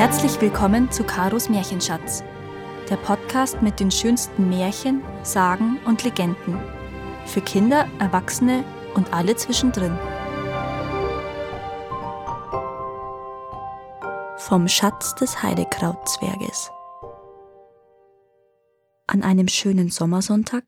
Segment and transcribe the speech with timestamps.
[0.00, 2.24] Herzlich willkommen zu Karos Märchenschatz,
[2.88, 6.58] der Podcast mit den schönsten Märchen, Sagen und Legenden.
[7.26, 9.94] Für Kinder, Erwachsene und alle zwischendrin.
[14.38, 16.70] Vom Schatz des Heidekrautzwerges.
[19.06, 20.64] An einem schönen Sommersonntag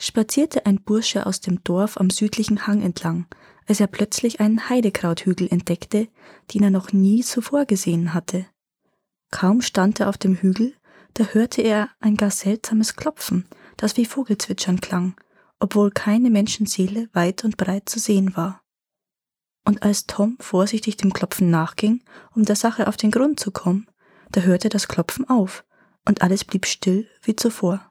[0.00, 3.26] spazierte ein Bursche aus dem Dorf am südlichen Hang entlang,
[3.68, 6.08] als er plötzlich einen Heidekrauthügel entdeckte,
[6.52, 8.46] den er noch nie zuvor gesehen hatte.
[9.32, 10.74] Kaum stand er auf dem Hügel,
[11.14, 15.16] da hörte er ein gar seltsames Klopfen, das wie Vogelzwitschern klang,
[15.58, 18.62] obwohl keine Menschenseele weit und breit zu sehen war.
[19.64, 23.88] Und als Tom vorsichtig dem Klopfen nachging, um der Sache auf den Grund zu kommen,
[24.30, 25.64] da hörte das Klopfen auf,
[26.06, 27.90] und alles blieb still wie zuvor.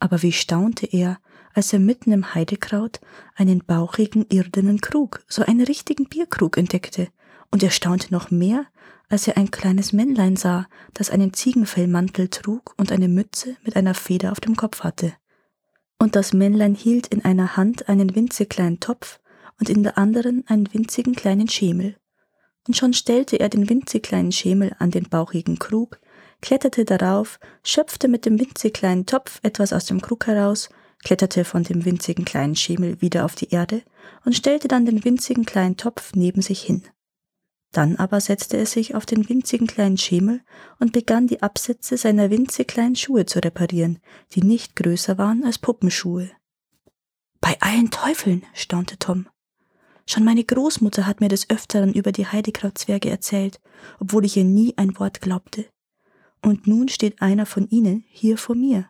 [0.00, 1.20] Aber wie staunte er,
[1.54, 3.00] als er mitten im Heidekraut
[3.34, 7.08] einen bauchigen irdenen Krug, so einen richtigen Bierkrug entdeckte,
[7.50, 8.66] und er staunte noch mehr,
[9.08, 13.94] als er ein kleines Männlein sah, das einen Ziegenfellmantel trug und eine Mütze mit einer
[13.94, 15.14] Feder auf dem Kopf hatte.
[15.98, 19.18] Und das Männlein hielt in einer Hand einen winzig kleinen Topf
[19.58, 21.96] und in der anderen einen winzigen kleinen Schemel.
[22.66, 25.98] Und schon stellte er den winzig kleinen Schemel an den bauchigen Krug,
[26.40, 30.68] kletterte darauf, schöpfte mit dem winzig kleinen Topf etwas aus dem Krug heraus,
[31.02, 33.82] kletterte von dem winzigen kleinen Schemel wieder auf die Erde
[34.24, 36.82] und stellte dann den winzigen kleinen Topf neben sich hin.
[37.72, 40.40] Dann aber setzte er sich auf den winzigen kleinen Schemel
[40.78, 43.98] und begann die Absätze seiner winzig kleinen Schuhe zu reparieren,
[44.32, 46.30] die nicht größer waren als Puppenschuhe.
[47.40, 49.28] Bei allen Teufeln, staunte Tom.
[50.06, 53.60] Schon meine Großmutter hat mir des Öfteren über die Heidekrautzwerge erzählt,
[54.00, 55.66] obwohl ich ihr nie ein Wort glaubte.
[56.42, 58.88] Und nun steht einer von ihnen hier vor mir.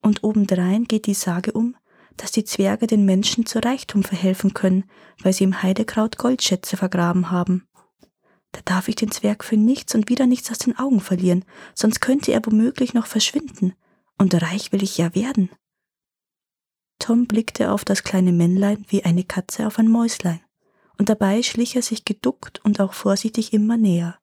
[0.00, 1.76] Und obendrein geht die Sage um,
[2.16, 4.84] dass die Zwerge den Menschen zu Reichtum verhelfen können,
[5.22, 7.67] weil sie im Heidekraut Goldschätze vergraben haben.
[8.52, 11.44] Da darf ich den Zwerg für nichts und wieder nichts aus den Augen verlieren,
[11.74, 13.74] sonst könnte er womöglich noch verschwinden,
[14.16, 15.50] und reich will ich ja werden.
[16.98, 20.40] Tom blickte auf das kleine Männlein wie eine Katze auf ein Mäuslein,
[20.98, 24.18] und dabei schlich er sich geduckt und auch vorsichtig immer näher.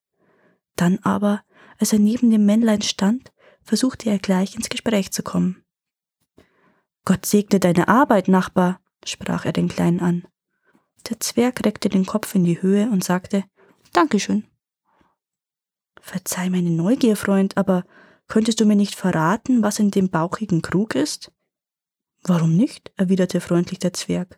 [0.76, 1.44] Dann aber,
[1.78, 3.32] als er neben dem Männlein stand,
[3.64, 5.64] versuchte er gleich ins Gespräch zu kommen.
[7.06, 10.28] Gott segne deine Arbeit, Nachbar, sprach er den Kleinen an.
[11.10, 13.44] Der Zwerg reckte den Kopf in die Höhe und sagte,
[13.96, 14.46] Dankeschön.
[16.02, 17.86] Verzeih meine Neugier, Freund, aber
[18.28, 21.32] könntest du mir nicht verraten, was in dem bauchigen Krug ist?
[22.22, 22.92] Warum nicht?
[22.98, 24.38] erwiderte freundlich der Zwerg.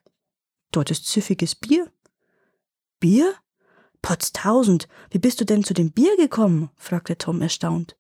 [0.71, 1.91] Dort ist süffiges Bier.
[2.99, 3.33] Bier?
[4.03, 6.69] Potztausend, wie bist du denn zu dem Bier gekommen?
[6.75, 7.97] fragte Tom erstaunt.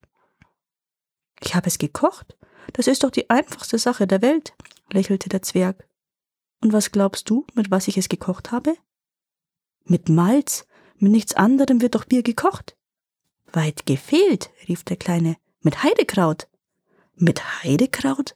[1.41, 2.37] Ich habe es gekocht.
[2.73, 4.53] Das ist doch die einfachste Sache der Welt,
[4.91, 5.89] lächelte der Zwerg.
[6.61, 8.75] Und was glaubst du, mit was ich es gekocht habe?
[9.85, 10.67] Mit Malz,
[10.99, 12.75] mit nichts anderem wird doch Bier gekocht.
[13.51, 15.37] Weit gefehlt, rief der Kleine.
[15.61, 16.47] Mit Heidekraut.
[17.15, 18.35] Mit Heidekraut?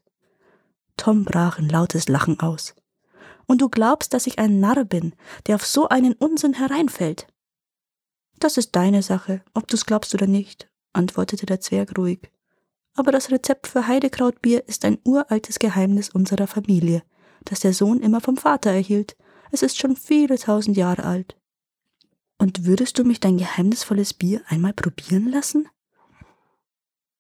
[0.98, 2.76] Tom brach in lautes Lachen aus.
[3.48, 5.14] Und du glaubst, dass ich ein Narr bin,
[5.48, 7.28] der auf so einen Unsinn hereinfällt?
[8.40, 12.32] Das ist deine Sache, ob du's glaubst oder nicht, antwortete der Zwerg ruhig.
[12.96, 17.04] Aber das Rezept für Heidekrautbier ist ein uraltes Geheimnis unserer Familie,
[17.46, 19.16] das der Sohn immer vom Vater erhielt.
[19.52, 21.38] Es ist schon viele tausend Jahre alt.
[22.42, 25.70] Und würdest du mich dein geheimnisvolles Bier einmal probieren lassen?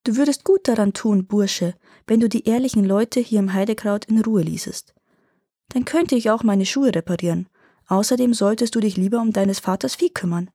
[0.04, 1.76] Du würdest gut daran tun, Bursche,
[2.08, 4.96] wenn du die ehrlichen Leute hier im Heidekraut in Ruhe ließest.
[5.70, 7.48] Dann könnte ich auch meine Schuhe reparieren.
[7.86, 10.50] Außerdem solltest du dich lieber um deines Vaters Vieh kümmern.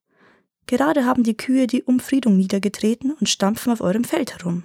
[0.67, 4.65] Gerade haben die Kühe die Umfriedung niedergetreten und stampfen auf eurem Feld herum.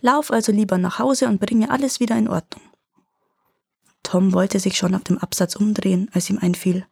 [0.00, 2.64] Lauf also lieber nach Hause und bringe alles wieder in Ordnung.
[4.02, 6.88] Tom wollte sich schon auf dem Absatz umdrehen, als ihm einfiel.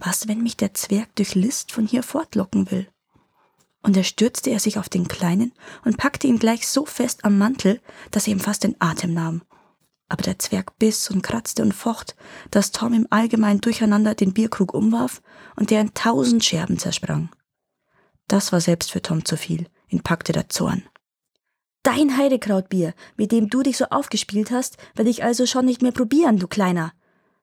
[0.00, 2.88] Was, wenn mich der Zwerg durch List von hier fortlocken will?
[3.82, 5.52] Und er stürzte er sich auf den Kleinen
[5.84, 7.80] und packte ihn gleich so fest am Mantel,
[8.10, 9.42] dass er ihm fast den Atem nahm.
[10.08, 12.16] Aber der Zwerg biss und kratzte und focht,
[12.50, 15.22] dass Tom im allgemeinen Durcheinander den Bierkrug umwarf
[15.56, 17.28] und der in tausend Scherben zersprang.
[18.26, 19.66] Das war selbst für Tom zu viel.
[19.88, 20.82] Ihn packte der Zorn.
[21.82, 25.92] Dein Heidekrautbier, mit dem du dich so aufgespielt hast, werde ich also schon nicht mehr
[25.92, 26.92] probieren, du Kleiner.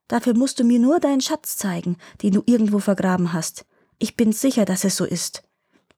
[0.08, 3.66] Dafür musst du mir nur deinen Schatz zeigen, den du irgendwo vergraben hast.
[4.00, 5.44] Ich bin sicher, dass es so ist.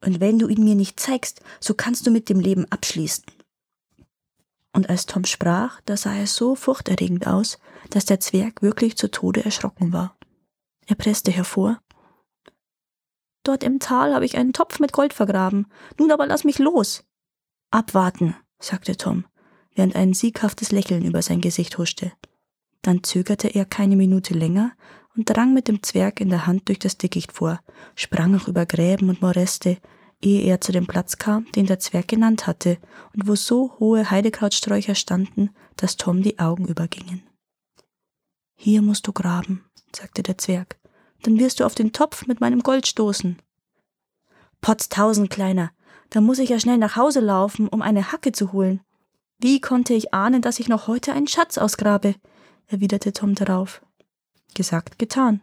[0.03, 3.25] Und wenn du ihn mir nicht zeigst, so kannst du mit dem Leben abschließen.
[4.71, 7.59] Und als Tom sprach, da sah er so furchterregend aus,
[7.89, 10.15] dass der Zwerg wirklich zu Tode erschrocken war.
[10.85, 11.81] Er presste hervor.
[13.43, 15.67] Dort im Tal habe ich einen Topf mit Gold vergraben.
[15.97, 17.03] Nun aber lass mich los.
[17.71, 19.25] Abwarten, sagte Tom,
[19.75, 22.11] während ein sieghaftes Lächeln über sein Gesicht huschte.
[22.81, 24.71] Dann zögerte er keine Minute länger
[25.15, 27.59] und drang mit dem Zwerg in der Hand durch das Dickicht vor,
[27.95, 29.77] sprang auch über Gräben und Moräste,
[30.21, 32.77] ehe er zu dem Platz kam, den der Zwerg genannt hatte,
[33.13, 37.23] und wo so hohe Heidekrautsträucher standen, dass Tom die Augen übergingen.
[38.55, 39.65] Hier musst du graben,
[39.95, 40.79] sagte der Zwerg,
[41.23, 43.41] dann wirst du auf den Topf mit meinem Gold stoßen.
[44.61, 45.71] Potztausend, Kleiner,
[46.09, 48.81] da muss ich ja schnell nach Hause laufen, um eine Hacke zu holen.
[49.37, 52.15] Wie konnte ich ahnen, dass ich noch heute einen Schatz ausgrabe?
[52.69, 53.81] Erwiderte Tom darauf.
[54.53, 55.41] Gesagt, getan.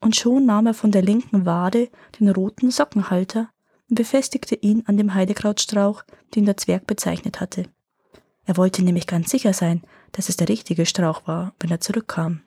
[0.00, 1.90] Und schon nahm er von der linken Wade
[2.20, 3.50] den roten Sockenhalter
[3.88, 6.04] und befestigte ihn an dem Heidekrautstrauch,
[6.34, 7.68] den der Zwerg bezeichnet hatte.
[8.44, 9.82] Er wollte nämlich ganz sicher sein,
[10.12, 12.42] dass es der richtige Strauch war, wenn er zurückkam.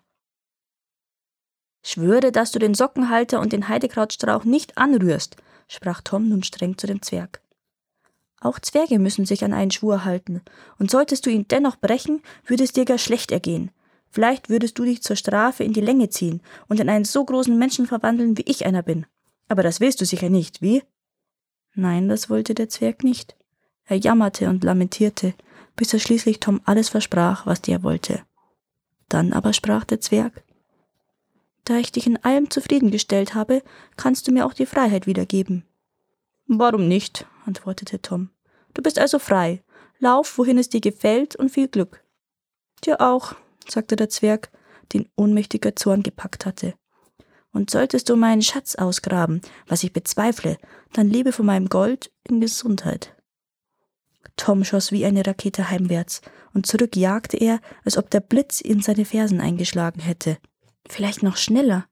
[1.83, 5.35] Schwöre, dass du den Sockenhalter und den Heidekrautstrauch nicht anrührst,
[5.67, 7.41] sprach Tom nun streng zu dem Zwerg.
[8.41, 10.41] Auch Zwerge müssen sich an einen Schwur halten,
[10.79, 13.71] und solltest du ihn dennoch brechen, würde es dir gar schlecht ergehen.
[14.09, 17.57] Vielleicht würdest du dich zur Strafe in die Länge ziehen und in einen so großen
[17.57, 19.05] Menschen verwandeln, wie ich einer bin.
[19.47, 20.83] Aber das willst du sicher nicht, wie?
[21.75, 23.37] Nein, das wollte der Zwerg nicht.
[23.85, 25.33] Er jammerte und lamentierte,
[25.75, 28.21] bis er schließlich Tom alles versprach, was der wollte.
[29.07, 30.43] Dann aber sprach der Zwerg
[31.63, 33.61] Da ich dich in allem zufriedengestellt habe,
[33.97, 35.63] kannst du mir auch die Freiheit wiedergeben.
[36.59, 37.25] Warum nicht?
[37.45, 38.29] antwortete Tom.
[38.73, 39.63] Du bist also frei.
[39.99, 42.03] Lauf, wohin es dir gefällt, und viel Glück.
[42.83, 43.35] Dir auch,
[43.69, 44.51] sagte der Zwerg,
[44.91, 46.73] den ohnmächtiger Zorn gepackt hatte.
[47.53, 50.57] Und solltest du meinen Schatz ausgraben, was ich bezweifle,
[50.91, 53.15] dann lebe von meinem Gold in Gesundheit.
[54.35, 56.21] Tom schoss wie eine Rakete heimwärts,
[56.53, 60.37] und zurück jagte er, als ob der Blitz in seine Fersen eingeschlagen hätte.
[60.89, 61.85] Vielleicht noch schneller.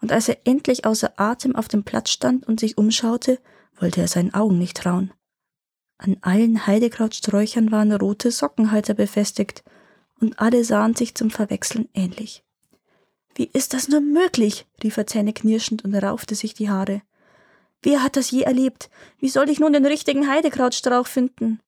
[0.00, 3.40] Und als er endlich außer Atem auf dem Platz stand und sich umschaute,
[3.78, 5.12] wollte er seinen Augen nicht trauen.
[5.98, 9.64] An allen Heidekrautsträuchern waren rote Sockenhalter befestigt,
[10.18, 12.42] und alle sahen sich zum Verwechseln ähnlich.
[13.34, 14.66] Wie ist das nur möglich?
[14.82, 17.02] rief er zähneknirschend und raufte sich die Haare.
[17.82, 18.88] Wer hat das je erlebt?
[19.18, 21.60] Wie soll ich nun den richtigen Heidekrautstrauch finden?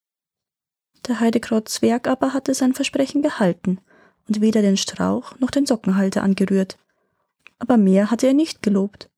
[1.07, 3.81] Der Heidekrautzwerg aber hatte sein Versprechen gehalten
[4.27, 6.79] und weder den Strauch noch den Sockenhalter angerührt.
[7.59, 9.11] Aber mehr hatte er nicht gelobt.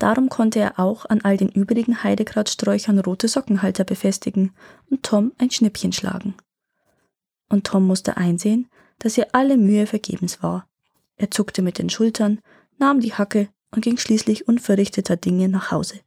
[0.00, 4.54] Darum konnte er auch an all den übrigen Heidekrautsträuchern rote Sockenhalter befestigen
[4.88, 6.34] und Tom ein Schnippchen schlagen.
[7.50, 8.66] Und Tom musste einsehen,
[8.98, 10.66] dass ihr alle Mühe vergebens war.
[11.16, 12.40] Er zuckte mit den Schultern,
[12.78, 16.00] nahm die Hacke und ging schließlich unverrichteter Dinge nach Hause.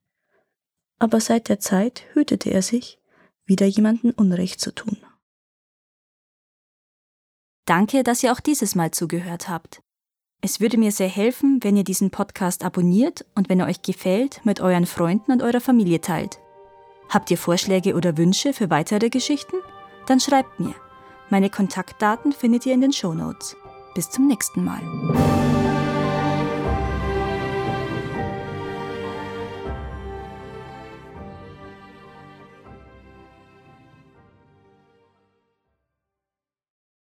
[0.98, 2.98] Aber seit der Zeit hütete er sich,
[3.45, 4.98] wieder jemanden Unrecht zu tun.
[7.66, 9.82] Danke, dass ihr auch dieses Mal zugehört habt.
[10.45, 14.42] Es würde mir sehr helfen, wenn ihr diesen Podcast abonniert und wenn er euch gefällt,
[14.44, 16.38] mit euren Freunden und eurer Familie teilt.
[17.07, 19.56] Habt ihr Vorschläge oder Wünsche für weitere Geschichten?
[20.06, 20.75] Dann schreibt mir.
[21.30, 23.56] Meine Kontaktdaten findet ihr in den Show Notes.
[23.95, 24.81] Bis zum nächsten Mal.